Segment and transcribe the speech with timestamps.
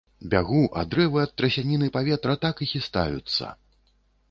[0.29, 3.55] Бягу, а дрэвы ад трасяніны паветра так і хістаюцца.